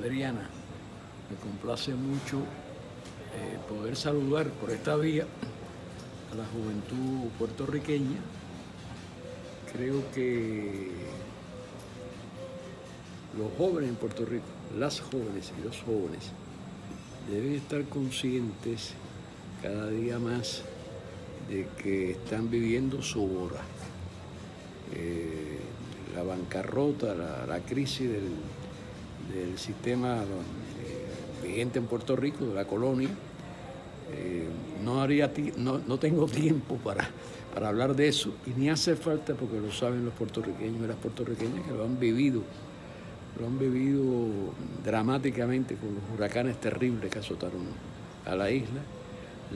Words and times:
Adriana. 0.00 0.48
Me 1.30 1.36
complace 1.36 1.94
mucho 1.94 2.38
eh, 2.38 3.58
poder 3.68 3.94
saludar 3.96 4.48
por 4.48 4.70
esta 4.70 4.96
vía 4.96 5.26
a 6.32 6.34
la 6.34 6.44
juventud 6.46 7.28
puertorriqueña. 7.38 8.18
Creo 9.72 10.02
que 10.12 10.90
los 13.38 13.48
jóvenes 13.58 13.90
en 13.90 13.96
Puerto 13.96 14.24
Rico, 14.24 14.46
las 14.78 15.00
jóvenes 15.00 15.52
y 15.58 15.64
los 15.64 15.80
jóvenes, 15.82 16.32
deben 17.30 17.54
estar 17.54 17.84
conscientes 17.84 18.94
cada 19.62 19.88
día 19.88 20.18
más 20.18 20.62
de 21.48 21.66
que 21.82 22.12
están 22.12 22.50
viviendo 22.50 23.02
su 23.02 23.22
hora. 23.22 23.60
Eh, 24.94 25.58
la 26.16 26.22
bancarrota, 26.24 27.14
la, 27.14 27.60
crisis 27.60 28.10
del, 28.10 28.32
sistema 29.56 30.18
eh, 30.18 31.46
vigente 31.46 31.78
en 31.78 31.86
Puerto 31.86 32.16
Rico, 32.16 32.44
de 32.44 32.54
la 32.54 32.64
colonia. 32.64 33.08
Eh, 34.12 34.48
no, 34.84 35.00
haría 35.00 35.30
no, 35.56 35.78
no, 35.86 35.98
tengo 35.98 36.26
tiempo 36.26 36.76
para, 36.76 37.08
para 37.54 37.68
hablar 37.68 37.94
de 37.94 38.08
eso 38.08 38.34
y 38.46 38.58
ni 38.58 38.68
hace 38.68 38.96
falta 38.96 39.34
porque 39.34 39.60
lo 39.60 39.70
saben 39.70 40.04
los 40.04 40.14
puertorriqueños 40.14 40.82
y 40.82 40.86
las 40.86 40.96
puertorriqueñas 40.96 41.64
que 41.66 41.72
lo 41.72 41.84
han 41.84 42.00
vivido, 42.00 42.42
lo 43.38 43.46
han 43.46 43.58
vivido 43.58 44.02
dramáticamente 44.84 45.76
con 45.76 45.94
los 45.94 46.02
huracanes 46.14 46.60
terribles 46.60 47.10
que 47.10 47.18
azotaron 47.20 47.62
a 48.26 48.34
la 48.34 48.50
isla, 48.50 48.80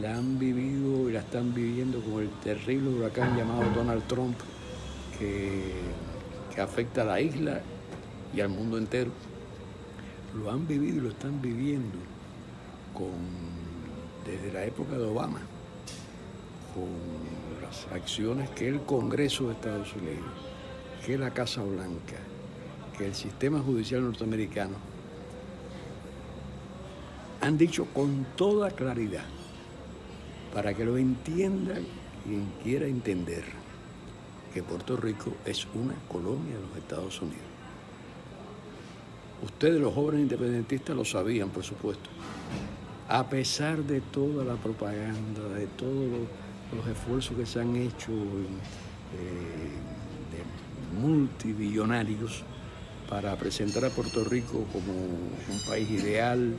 la 0.00 0.16
han 0.16 0.38
vivido 0.38 1.10
y 1.10 1.12
la 1.12 1.20
están 1.20 1.52
viviendo 1.52 2.00
con 2.00 2.22
el 2.22 2.30
terrible 2.42 2.88
huracán 2.90 3.36
llamado 3.36 3.64
Donald 3.74 4.06
Trump 4.06 4.36
que 5.18 5.72
afecta 6.60 7.02
a 7.02 7.04
la 7.04 7.20
isla 7.20 7.60
y 8.34 8.40
al 8.40 8.48
mundo 8.48 8.78
entero, 8.78 9.10
lo 10.34 10.50
han 10.50 10.66
vivido 10.66 10.98
y 10.98 11.00
lo 11.00 11.08
están 11.08 11.40
viviendo 11.40 11.98
con, 12.92 13.12
desde 14.24 14.52
la 14.52 14.64
época 14.64 14.96
de 14.96 15.04
Obama, 15.04 15.40
con 16.74 17.62
las 17.62 17.86
acciones 17.92 18.50
que 18.50 18.68
el 18.68 18.80
Congreso 18.82 19.46
de 19.46 19.54
Estados 19.54 19.94
Unidos, 19.94 20.30
que 21.04 21.18
la 21.18 21.32
Casa 21.32 21.62
Blanca, 21.62 22.16
que 22.96 23.06
el 23.06 23.14
sistema 23.14 23.60
judicial 23.60 24.02
norteamericano 24.02 24.76
han 27.40 27.56
dicho 27.56 27.86
con 27.94 28.26
toda 28.36 28.70
claridad, 28.70 29.24
para 30.52 30.74
que 30.74 30.84
lo 30.84 30.96
entienda 30.96 31.74
quien 32.24 32.50
quiera 32.62 32.86
entender 32.86 33.44
que 34.52 34.62
Puerto 34.62 34.96
Rico 34.96 35.32
es 35.44 35.66
una 35.74 35.94
colonia 36.08 36.54
de 36.54 36.60
los 36.60 36.76
Estados 36.76 37.20
Unidos. 37.22 37.57
Ustedes, 39.42 39.80
los 39.80 39.94
jóvenes 39.94 40.22
independentistas, 40.22 40.96
lo 40.96 41.04
sabían, 41.04 41.50
por 41.50 41.62
supuesto. 41.62 42.10
A 43.08 43.28
pesar 43.28 43.78
de 43.84 44.00
toda 44.00 44.44
la 44.44 44.56
propaganda, 44.56 45.48
de 45.54 45.66
todos 45.68 46.06
los, 46.74 46.86
esfuerzos 46.86 47.36
que 47.36 47.46
se 47.46 47.60
han 47.60 47.74
hecho 47.76 48.12
eh, 48.12 49.72
de 50.30 51.00
multibillonarios 51.00 52.42
para 53.08 53.34
presentar 53.36 53.84
a 53.86 53.90
Puerto 53.90 54.24
Rico 54.24 54.66
como 54.72 54.92
un 54.92 55.60
país 55.66 55.90
ideal, 55.90 56.54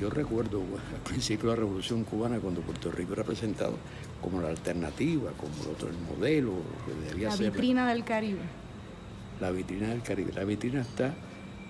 yo 0.00 0.10
recuerdo 0.10 0.60
al 0.60 1.00
principio 1.02 1.50
de 1.50 1.56
la 1.56 1.60
Revolución 1.60 2.04
Cubana 2.04 2.38
cuando 2.38 2.60
Puerto 2.60 2.90
Rico 2.90 3.14
era 3.14 3.24
presentado 3.24 3.74
como 4.20 4.40
la 4.40 4.48
alternativa, 4.48 5.32
como 5.32 5.52
el 5.62 5.70
otro 5.70 5.88
el 5.88 5.98
modelo 5.98 6.52
que 6.86 7.08
debía 7.08 7.30
ser. 7.30 7.46
La 7.46 7.50
vitrina 7.50 7.88
del 7.88 8.04
Caribe. 8.04 8.40
La 9.40 9.50
vitrina 9.50 9.88
del 9.88 10.02
Caribe. 10.02 10.32
La 10.32 10.44
vitrina 10.44 10.80
está 10.80 11.14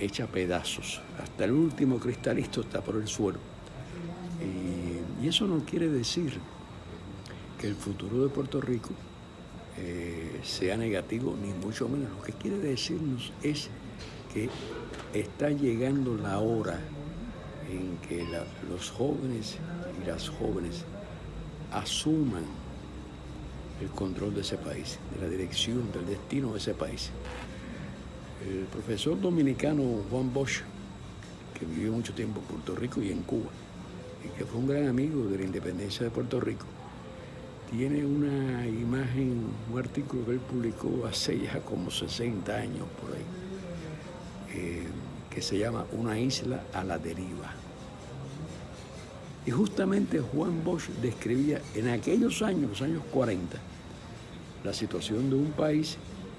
hecha 0.00 0.26
pedazos. 0.26 1.00
Hasta 1.20 1.44
el 1.44 1.52
último 1.52 1.98
cristalito 1.98 2.60
está 2.60 2.80
por 2.80 2.96
el 2.96 3.08
suelo. 3.08 3.38
Y, 4.40 5.26
eso 5.26 5.46
no 5.46 5.64
quiere 5.64 5.88
decir 5.88 6.38
que 7.60 7.66
el 7.66 7.74
futuro 7.74 8.22
de 8.22 8.28
Puerto 8.28 8.60
Rico 8.60 8.90
eh, 9.76 10.40
sea 10.44 10.76
negativo, 10.76 11.36
ni 11.42 11.52
mucho 11.52 11.88
menos. 11.88 12.08
Lo 12.10 12.22
que 12.22 12.32
quiere 12.32 12.58
decirnos 12.58 13.32
es 13.42 13.68
que 14.32 14.48
está 15.12 15.50
llegando 15.50 16.16
la 16.16 16.38
hora 16.38 16.78
en 17.68 17.98
que 18.08 18.24
los 18.70 18.90
jóvenes 18.90 19.58
y 20.00 20.06
las 20.06 20.28
jóvenes 20.28 20.84
asuman 21.72 22.44
el 23.80 23.88
control 23.90 24.34
de 24.34 24.40
ese 24.40 24.56
país, 24.56 24.98
de 25.14 25.20
la 25.24 25.28
dirección, 25.28 25.90
del 25.92 26.06
destino 26.06 26.52
de 26.52 26.58
ese 26.58 26.74
país. 26.74 27.10
El 28.46 28.64
profesor 28.66 29.20
dominicano 29.20 29.82
Juan 30.10 30.32
Bosch, 30.32 30.60
que 31.58 31.66
vivió 31.66 31.92
mucho 31.92 32.12
tiempo 32.12 32.40
en 32.40 32.46
Puerto 32.46 32.76
Rico 32.76 33.02
y 33.02 33.10
en 33.10 33.22
Cuba, 33.22 33.50
y 34.24 34.38
que 34.38 34.44
fue 34.44 34.60
un 34.60 34.68
gran 34.68 34.86
amigo 34.86 35.24
de 35.24 35.38
la 35.38 35.44
independencia 35.44 36.04
de 36.04 36.10
Puerto 36.10 36.40
Rico, 36.40 36.64
tiene 37.70 38.04
una 38.04 38.66
imagen, 38.66 39.42
un 39.70 39.78
artículo 39.78 40.24
que 40.24 40.32
él 40.32 40.40
publicó 40.40 41.06
hace 41.06 41.38
ya 41.38 41.60
como 41.60 41.90
60 41.90 42.54
años 42.54 42.86
por 43.00 43.14
ahí, 43.14 43.24
eh, 44.54 44.86
que 45.28 45.42
se 45.42 45.58
llama 45.58 45.84
Una 45.92 46.18
isla 46.18 46.62
a 46.72 46.84
la 46.84 46.98
deriva. 46.98 47.52
Y 49.44 49.50
justamente 49.50 50.20
Juan 50.20 50.62
Bosch 50.64 50.88
describía 51.02 51.60
en 51.74 51.88
aquellos 51.88 52.42
años, 52.42 52.70
los 52.70 52.82
años 52.82 53.02
40, 53.12 53.58
la 54.64 54.72
situación 54.72 55.28
de 55.28 55.36
un 55.36 55.52
país 55.52 55.96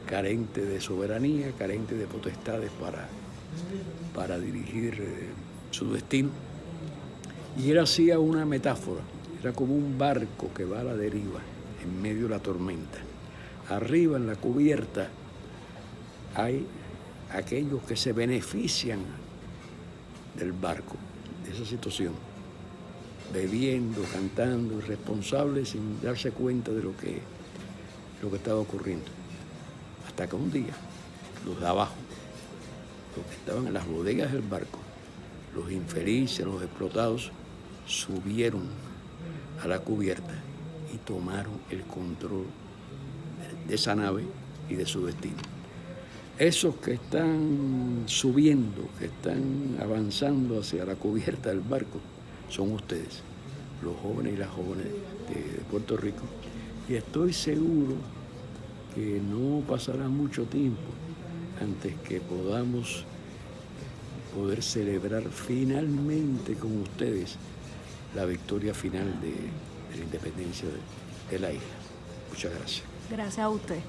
carente 0.08 0.66
de 0.66 0.82
soberanía, 0.82 1.52
carente 1.58 1.96
de 1.96 2.06
potestades 2.06 2.72
para, 2.80 3.08
para 4.14 4.40
dirigir 4.40 4.96
eh, 5.00 5.28
su 5.72 5.92
destino. 5.94 6.30
Y 7.58 7.72
él 7.72 7.80
hacía 7.80 8.20
una 8.20 8.46
metáfora, 8.46 9.02
era 9.42 9.54
como 9.54 9.76
un 9.76 9.98
barco 9.98 10.54
que 10.54 10.66
va 10.66 10.82
a 10.82 10.84
la 10.84 10.96
deriva 10.96 11.40
en 11.84 12.02
medio 12.02 12.24
de 12.24 12.30
la 12.30 12.40
tormenta. 12.40 13.00
Arriba 13.70 14.18
en 14.18 14.28
la 14.28 14.36
cubierta 14.36 15.10
hay 16.36 16.66
aquellos 17.32 17.82
que 17.84 17.96
se 17.96 18.14
benefician 18.14 19.00
del 20.36 20.54
barco, 20.54 20.96
de 21.46 21.52
esa 21.52 21.66
situación 21.66 22.14
bebiendo, 23.34 24.02
cantando, 24.12 24.80
irresponsables 24.80 25.70
sin 25.70 26.02
darse 26.02 26.32
cuenta 26.32 26.72
de 26.72 26.84
lo 26.84 26.96
que, 26.98 27.20
lo 28.22 28.30
que 28.30 28.38
estaba 28.38 28.60
ocurriendo. 28.60 29.06
Hasta 30.20 30.32
que 30.32 30.36
un 30.36 30.52
día, 30.52 30.74
los 31.46 31.58
de 31.62 31.66
abajo, 31.66 31.96
los 33.16 33.26
que 33.26 33.36
estaban 33.36 33.68
en 33.68 33.74
las 33.74 33.88
bodegas 33.88 34.34
del 34.34 34.42
barco, 34.42 34.80
los 35.56 35.72
infelices, 35.72 36.46
los 36.46 36.62
explotados, 36.62 37.32
subieron 37.86 38.64
a 39.64 39.68
la 39.70 39.80
cubierta 39.80 40.34
y 40.94 40.98
tomaron 40.98 41.54
el 41.70 41.84
control 41.84 42.48
de 43.66 43.76
esa 43.76 43.96
nave 43.96 44.26
y 44.70 44.76
de 44.76 44.86
su 44.86 45.06
destino. 45.06 45.38
Esos 46.38 46.76
que 46.76 46.96
están 46.96 48.04
subiendo, 48.06 48.90
que 49.00 49.06
están 49.06 49.78
avanzando 49.82 50.60
hacia 50.60 50.84
la 50.84 50.96
cubierta 50.96 51.48
del 51.48 51.62
barco, 51.62 52.02
son 52.50 52.74
ustedes, 52.74 53.22
los 53.82 53.96
jóvenes 53.96 54.34
y 54.34 54.38
las 54.38 54.50
jóvenes 54.50 54.84
de, 55.30 55.62
Puerto 55.72 55.96
Rico. 55.96 56.24
Y 56.90 56.96
estoy 56.96 57.32
seguro 57.32 58.19
que 58.94 59.22
no 59.22 59.62
pasará 59.68 60.08
mucho 60.08 60.44
tiempo 60.44 60.92
antes 61.62 61.94
que 62.08 62.22
podamos 62.22 63.04
poder 64.36 64.64
celebrar 64.64 65.24
finalmente 65.30 66.54
con 66.56 66.82
ustedes 66.82 67.38
la 68.16 68.26
victoria 68.26 68.74
final 68.74 69.20
de, 69.22 69.36
la 69.98 70.04
independencia 70.04 70.68
de, 71.30 71.40
la 71.40 71.52
isla. 71.52 71.68
Muchas 72.30 72.54
gracias. 72.54 72.84
Gracias 73.10 73.40
a 73.40 73.50
usted. 73.50 73.80